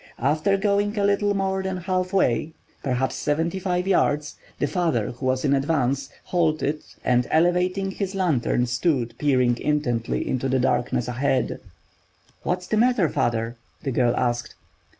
[0.17, 5.53] After going a little more than half way—perhaps seventy five yards—the father, who was in
[5.53, 11.59] advance, halted, and elevating his lantern stood peering intently into the darkness ahead.
[12.41, 14.55] "What is the matter, father?" the girl asked.